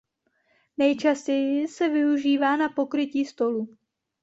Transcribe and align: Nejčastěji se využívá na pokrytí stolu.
Nejčastěji 0.77 1.67
se 1.67 1.89
využívá 1.89 2.57
na 2.57 2.69
pokrytí 2.69 3.25
stolu. 3.25 3.77